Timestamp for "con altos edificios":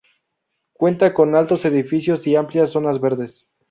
1.13-2.25